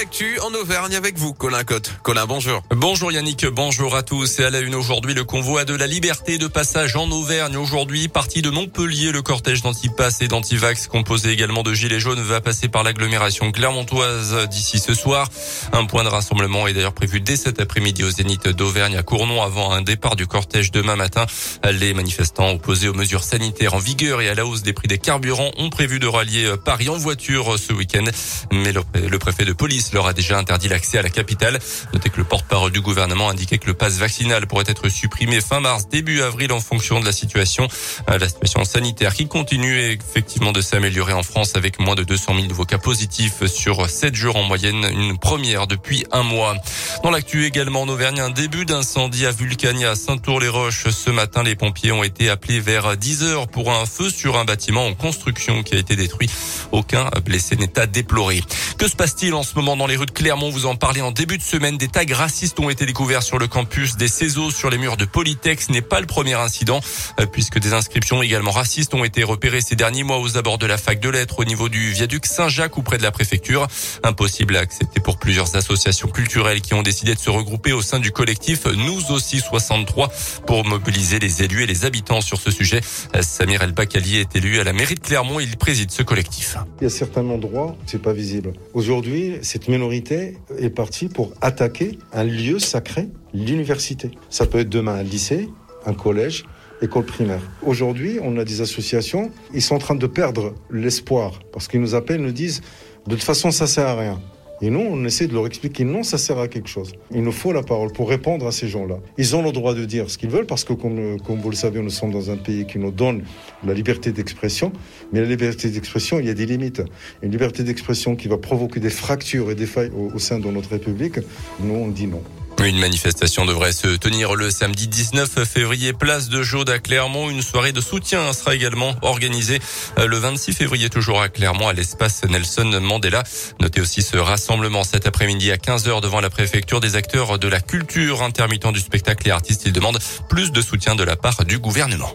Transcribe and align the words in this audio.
L'actu 0.00 0.40
en 0.40 0.54
Auvergne 0.54 0.96
avec 0.96 1.18
vous, 1.18 1.34
Colin 1.34 1.62
Cotte. 1.62 1.92
Colin, 2.02 2.24
bonjour. 2.24 2.62
Bonjour 2.70 3.12
Yannick, 3.12 3.44
bonjour 3.44 3.94
à 3.94 4.02
tous. 4.02 4.38
Et 4.38 4.44
à 4.44 4.48
la 4.48 4.60
une 4.60 4.74
aujourd'hui, 4.74 5.12
le 5.12 5.24
convoi 5.24 5.66
de 5.66 5.74
la 5.74 5.86
liberté 5.86 6.38
de 6.38 6.46
passage 6.46 6.96
en 6.96 7.10
Auvergne. 7.10 7.58
Aujourd'hui, 7.58 8.08
parti 8.08 8.40
de 8.40 8.48
Montpellier, 8.48 9.12
le 9.12 9.20
cortège 9.20 9.60
d'antipass 9.60 10.22
et 10.22 10.28
d'antivax, 10.28 10.86
composé 10.86 11.32
également 11.32 11.62
de 11.62 11.74
gilets 11.74 12.00
jaunes, 12.00 12.22
va 12.22 12.40
passer 12.40 12.68
par 12.68 12.82
l'agglomération 12.82 13.52
clermontoise 13.52 14.48
d'ici 14.48 14.78
ce 14.78 14.94
soir. 14.94 15.28
Un 15.74 15.84
point 15.84 16.02
de 16.02 16.08
rassemblement 16.08 16.66
est 16.66 16.72
d'ailleurs 16.72 16.94
prévu 16.94 17.20
dès 17.20 17.36
cet 17.36 17.60
après-midi 17.60 18.02
au 18.02 18.10
Zénith 18.10 18.48
d'Auvergne 18.48 18.96
à 18.96 19.02
Cournon 19.02 19.42
avant 19.42 19.70
un 19.70 19.82
départ 19.82 20.16
du 20.16 20.26
cortège 20.26 20.70
demain 20.70 20.96
matin. 20.96 21.26
Les 21.70 21.92
manifestants 21.92 22.52
opposés 22.52 22.88
aux 22.88 22.94
mesures 22.94 23.24
sanitaires 23.24 23.74
en 23.74 23.78
vigueur 23.78 24.22
et 24.22 24.30
à 24.30 24.34
la 24.34 24.46
hausse 24.46 24.62
des 24.62 24.72
prix 24.72 24.88
des 24.88 24.98
carburants 24.98 25.50
ont 25.58 25.68
prévu 25.68 25.98
de 25.98 26.06
rallier 26.06 26.54
Paris 26.64 26.88
en 26.88 26.96
voiture 26.96 27.58
ce 27.58 27.74
week-end. 27.74 28.04
Mais 28.50 28.72
le 28.72 29.18
préfet 29.18 29.44
de 29.44 29.52
police 29.52 29.89
leur 29.92 30.06
a 30.06 30.12
déjà 30.12 30.38
interdit 30.38 30.68
l'accès 30.68 30.98
à 30.98 31.02
la 31.02 31.10
capitale. 31.10 31.58
Notez 31.92 32.10
que 32.10 32.18
le 32.18 32.24
porte-parole 32.24 32.72
du 32.72 32.80
gouvernement 32.80 33.28
indiquait 33.28 33.58
que 33.58 33.66
le 33.66 33.74
passe 33.74 33.98
vaccinal 33.98 34.46
pourrait 34.46 34.64
être 34.66 34.88
supprimé 34.88 35.40
fin 35.40 35.60
mars, 35.60 35.88
début 35.88 36.22
avril 36.22 36.52
en 36.52 36.60
fonction 36.60 37.00
de 37.00 37.06
la 37.06 37.12
situation, 37.12 37.68
euh, 38.10 38.18
la 38.18 38.28
situation 38.28 38.64
sanitaire 38.64 39.14
qui 39.14 39.28
continue 39.28 39.78
effectivement 39.78 40.52
de 40.52 40.60
s'améliorer 40.60 41.12
en 41.12 41.22
France 41.22 41.56
avec 41.56 41.78
moins 41.80 41.94
de 41.94 42.04
200 42.04 42.34
000 42.34 42.46
nouveaux 42.46 42.64
cas 42.64 42.78
positifs 42.78 43.46
sur 43.46 43.88
7 43.88 44.14
jours 44.14 44.36
en 44.36 44.42
moyenne, 44.42 44.86
une 44.92 45.18
première 45.18 45.66
depuis 45.66 46.04
un 46.12 46.22
mois. 46.22 46.54
Dans 47.02 47.10
l'actu 47.10 47.44
également 47.44 47.82
en 47.82 47.88
Auvergne, 47.88 48.20
un 48.20 48.30
début 48.30 48.64
d'incendie 48.64 49.26
à 49.26 49.30
Vulcania, 49.30 49.94
Saint-Tour-les-Roches. 49.94 50.88
Ce 50.90 51.10
matin, 51.10 51.42
les 51.42 51.54
pompiers 51.54 51.92
ont 51.92 52.04
été 52.04 52.28
appelés 52.28 52.60
vers 52.60 52.96
10 52.96 53.22
heures 53.22 53.48
pour 53.48 53.72
un 53.72 53.86
feu 53.86 54.10
sur 54.10 54.36
un 54.36 54.44
bâtiment 54.44 54.86
en 54.86 54.94
construction 54.94 55.62
qui 55.62 55.74
a 55.74 55.78
été 55.78 55.96
détruit. 55.96 56.30
Aucun 56.72 57.08
blessé 57.24 57.56
n'est 57.56 57.78
à 57.78 57.86
déplorer. 57.86 58.42
Que 58.78 58.88
se 58.88 58.96
passe-t-il 58.96 59.34
en 59.34 59.42
ce 59.42 59.54
moment 59.54 59.76
dans 59.80 59.86
les 59.86 59.96
rues 59.96 60.04
de 60.04 60.10
Clermont. 60.10 60.50
Vous 60.50 60.66
en 60.66 60.76
parlez 60.76 61.00
en 61.00 61.10
début 61.10 61.38
de 61.38 61.42
semaine. 61.42 61.78
Des 61.78 61.88
tags 61.88 62.04
racistes 62.12 62.60
ont 62.60 62.68
été 62.68 62.84
découverts 62.84 63.22
sur 63.22 63.38
le 63.38 63.46
campus. 63.46 63.96
Des 63.96 64.08
CESO 64.08 64.50
sur 64.50 64.68
les 64.68 64.76
murs 64.76 64.98
de 64.98 65.06
Polytech. 65.06 65.58
Ce 65.58 65.72
n'est 65.72 65.80
pas 65.80 66.00
le 66.00 66.06
premier 66.06 66.34
incident 66.34 66.82
euh, 67.18 67.24
puisque 67.24 67.58
des 67.58 67.72
inscriptions 67.72 68.22
également 68.22 68.50
racistes 68.50 68.92
ont 68.92 69.04
été 69.04 69.24
repérées 69.24 69.62
ces 69.62 69.76
derniers 69.76 70.02
mois 70.02 70.18
aux 70.18 70.36
abords 70.36 70.58
de 70.58 70.66
la 70.66 70.76
fac 70.76 71.00
de 71.00 71.08
lettres 71.08 71.38
au 71.38 71.44
niveau 71.46 71.70
du 71.70 71.92
viaduc 71.92 72.26
Saint-Jacques 72.26 72.76
ou 72.76 72.82
près 72.82 72.98
de 72.98 73.02
la 73.02 73.10
préfecture. 73.10 73.68
Impossible 74.02 74.54
à 74.56 74.60
accepter 74.60 75.00
pour 75.00 75.18
plusieurs 75.18 75.56
associations 75.56 76.08
culturelles 76.08 76.60
qui 76.60 76.74
ont 76.74 76.82
décidé 76.82 77.14
de 77.14 77.18
se 77.18 77.30
regrouper 77.30 77.72
au 77.72 77.80
sein 77.80 78.00
du 78.00 78.12
collectif 78.12 78.66
Nous 78.66 79.12
aussi 79.12 79.40
63 79.40 80.12
pour 80.46 80.66
mobiliser 80.66 81.20
les 81.20 81.42
élus 81.42 81.62
et 81.62 81.66
les 81.66 81.86
habitants 81.86 82.20
sur 82.20 82.38
ce 82.38 82.50
sujet. 82.50 82.82
Euh, 83.16 83.22
Samir 83.22 83.62
El 83.62 83.72
Bakali 83.72 84.18
est 84.18 84.36
élu 84.36 84.60
à 84.60 84.64
la 84.64 84.74
mairie 84.74 84.96
de 84.96 85.00
Clermont. 85.00 85.40
Il 85.40 85.56
préside 85.56 85.90
ce 85.90 86.02
collectif. 86.02 86.58
Il 86.82 86.84
y 86.84 86.86
a 86.86 86.90
certains 86.90 87.24
endroits, 87.24 87.76
c'est 87.86 88.02
pas 88.02 88.12
visible. 88.12 88.52
Aujourd'hui, 88.74 89.38
cette 89.40 89.69
minorité 89.70 90.36
est 90.58 90.70
partie 90.70 91.08
pour 91.08 91.32
attaquer 91.40 91.98
un 92.12 92.24
lieu 92.24 92.58
sacré, 92.58 93.08
l'université. 93.32 94.10
Ça 94.28 94.46
peut 94.46 94.58
être 94.58 94.68
demain 94.68 94.94
un 94.94 95.02
lycée, 95.02 95.48
un 95.86 95.94
collège, 95.94 96.44
école 96.82 97.04
primaire. 97.04 97.40
Aujourd'hui, 97.62 98.18
on 98.22 98.36
a 98.38 98.44
des 98.44 98.60
associations, 98.60 99.30
ils 99.54 99.62
sont 99.62 99.76
en 99.76 99.78
train 99.78 99.94
de 99.94 100.06
perdre 100.06 100.54
l'espoir 100.70 101.40
parce 101.52 101.68
qu'ils 101.68 101.80
nous 101.80 101.94
appellent, 101.94 102.22
nous 102.22 102.32
disent 102.32 102.62
de 103.06 103.14
toute 103.14 103.24
façon 103.24 103.50
ça 103.50 103.66
sert 103.66 103.86
à 103.86 103.94
rien. 103.94 104.20
Et 104.62 104.68
nous, 104.68 104.80
on 104.80 105.04
essaie 105.04 105.26
de 105.26 105.32
leur 105.32 105.46
expliquer 105.46 105.84
non, 105.84 106.02
ça 106.02 106.18
sert 106.18 106.38
à 106.38 106.48
quelque 106.48 106.68
chose. 106.68 106.92
Il 107.12 107.22
nous 107.22 107.32
faut 107.32 107.52
la 107.52 107.62
parole 107.62 107.92
pour 107.92 108.08
répondre 108.08 108.46
à 108.46 108.52
ces 108.52 108.68
gens-là. 108.68 108.98
Ils 109.16 109.34
ont 109.34 109.42
le 109.42 109.52
droit 109.52 109.74
de 109.74 109.84
dire 109.84 110.10
ce 110.10 110.18
qu'ils 110.18 110.28
veulent 110.28 110.46
parce 110.46 110.64
que, 110.64 110.74
comme, 110.74 111.16
vous 111.26 111.50
le 111.50 111.56
savez, 111.56 111.80
nous 111.80 111.90
sommes 111.90 112.12
dans 112.12 112.30
un 112.30 112.36
pays 112.36 112.66
qui 112.66 112.78
nous 112.78 112.90
donne 112.90 113.22
la 113.64 113.72
liberté 113.72 114.12
d'expression. 114.12 114.72
Mais 115.12 115.20
la 115.20 115.26
liberté 115.26 115.70
d'expression, 115.70 116.20
il 116.20 116.26
y 116.26 116.30
a 116.30 116.34
des 116.34 116.46
limites. 116.46 116.82
Une 117.22 117.30
liberté 117.30 117.62
d'expression 117.62 118.16
qui 118.16 118.28
va 118.28 118.36
provoquer 118.36 118.80
des 118.80 118.90
fractures 118.90 119.50
et 119.50 119.54
des 119.54 119.66
failles 119.66 119.90
au, 119.96 120.14
au 120.14 120.18
sein 120.18 120.38
de 120.38 120.50
notre 120.50 120.70
République, 120.70 121.20
nous, 121.60 121.74
on 121.74 121.88
dit 121.88 122.06
non. 122.06 122.22
Une 122.62 122.78
manifestation 122.78 123.46
devrait 123.46 123.72
se 123.72 123.88
tenir 123.88 124.34
le 124.34 124.50
samedi 124.50 124.86
19 124.86 125.44
février, 125.44 125.92
place 125.92 126.28
de 126.28 126.42
Jaude 126.42 126.68
à 126.68 126.78
Clermont. 126.78 127.30
Une 127.30 127.42
soirée 127.42 127.72
de 127.72 127.80
soutien 127.80 128.32
sera 128.32 128.54
également 128.54 128.94
organisée 129.02 129.58
le 129.96 130.16
26 130.16 130.52
février, 130.52 130.88
toujours 130.90 131.20
à 131.20 131.28
Clermont, 131.28 131.68
à 131.68 131.72
l'espace 131.72 132.22
Nelson 132.24 132.78
Mandela. 132.80 133.24
Notez 133.60 133.80
aussi 133.80 134.02
ce 134.02 134.18
rassemblement 134.18 134.84
cet 134.84 135.06
après-midi 135.06 135.50
à 135.50 135.56
15h 135.56 136.00
devant 136.00 136.20
la 136.20 136.30
préfecture 136.30 136.80
des 136.80 136.96
acteurs 136.96 137.38
de 137.38 137.48
la 137.48 137.60
culture, 137.60 138.22
intermittents 138.22 138.72
du 138.72 138.80
spectacle 138.80 139.26
et 139.26 139.30
artistes. 139.30 139.62
Ils 139.64 139.72
demandent 139.72 140.00
plus 140.28 140.52
de 140.52 140.60
soutien 140.60 140.94
de 140.94 141.02
la 141.02 141.16
part 141.16 141.44
du 141.44 141.58
gouvernement. 141.58 142.12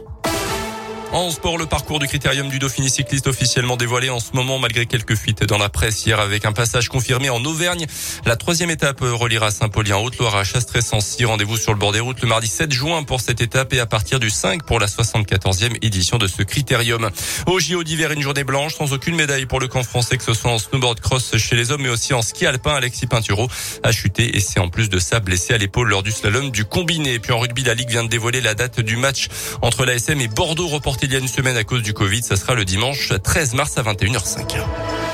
En 1.16 1.32
sport, 1.32 1.58
le 1.58 1.66
parcours 1.66 2.00
du 2.00 2.08
critérium 2.08 2.50
du 2.50 2.60
Dauphiné 2.60 2.90
cycliste 2.90 3.28
officiellement 3.28 3.78
dévoilé 3.78 4.10
en 4.10 4.20
ce 4.20 4.34
moment 4.34 4.60
malgré 4.60 4.86
quelques 4.86 5.16
fuites 5.16 5.46
dans 5.46 5.58
la 5.58 5.70
presse 5.70 6.06
hier 6.06 6.20
avec 6.20 6.44
un 6.44 6.52
passage 6.52 6.90
confirmé 6.90 7.30
en 7.30 7.42
Auvergne. 7.46 7.86
La 8.26 8.36
troisième 8.36 8.70
étape 8.70 9.00
reliera 9.00 9.50
Saint-Paulien, 9.50 9.96
Haute-Loire 9.96 10.36
à 10.36 10.44
Chastré-Sancy. 10.44 11.24
Rendez-vous 11.24 11.56
sur 11.56 11.72
le 11.72 11.80
bord 11.80 11.94
des 11.94 12.02
routes 12.02 12.22
le 12.22 12.28
mardi 12.28 12.48
7 12.48 12.70
juin 12.74 13.04
pour 13.04 13.22
cette 13.22 13.40
étape 13.40 13.72
et 13.72 13.80
à 13.80 13.86
partir 13.86 14.20
du 14.20 14.30
5 14.30 14.64
pour 14.66 14.78
la 14.78 14.88
74e 14.88 15.78
édition 15.82 16.18
de 16.18 16.28
ce 16.28 16.44
critérium. 16.44 17.10
Au 17.48 17.62
JO 17.62 17.86
d'hiver, 17.86 18.12
une 18.12 18.22
journée 18.22 18.44
blanche 18.44 18.76
sans 18.76 18.92
aucune 18.92 19.16
médaille 19.16 19.46
pour 19.46 19.62
le 19.62 19.70
camp 19.70 19.84
français 19.84 20.18
que 20.18 20.24
ce 20.26 20.34
soit 20.34 20.52
en 20.52 20.60
snowboard 20.60 21.00
cross 21.00 21.38
chez 21.38 21.56
les 21.56 21.72
hommes 21.72 21.84
mais 21.84 21.90
aussi 21.90 22.14
en 22.14 22.24
ski 22.24 22.46
alpin. 22.46 22.76
Alexis 22.76 23.08
Pinturo 23.08 23.48
a 23.84 23.94
chuté 23.94 24.36
et 24.36 24.42
c'est 24.42 24.60
en 24.60 24.68
plus 24.68 24.90
de 24.90 25.00
ça 25.00 25.22
blessé 25.22 25.54
à 25.54 25.58
l'épaule 25.58 25.88
lors 25.88 26.04
du 26.04 26.12
slalom 26.12 26.52
du 26.52 26.66
combiné. 26.66 27.14
Et 27.14 27.20
puis 27.20 27.32
en 27.32 27.40
rugby, 27.40 27.64
la 27.64 27.74
Ligue 27.74 27.92
vient 27.92 28.04
de 28.04 28.10
dévoiler 28.10 28.42
la 28.42 28.54
date 28.54 28.82
du 28.82 28.98
match 28.98 29.30
entre 29.62 29.86
l'ASM 29.86 30.20
et 30.20 30.28
Bordeaux 30.28 30.68
reporté 30.68 31.05
il 31.06 31.14
y 31.14 31.16
a 31.16 31.20
une 31.20 31.28
semaine 31.28 31.56
à 31.56 31.64
cause 31.64 31.84
du 31.84 31.94
Covid. 31.94 32.24
Ça 32.24 32.36
sera 32.36 32.56
le 32.56 32.66
dimanche 32.66 33.14
13 33.24 33.54
mars 33.54 33.78
à 33.78 33.84
21h05. 33.84 35.05